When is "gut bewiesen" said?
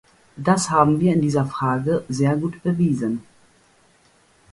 2.35-3.23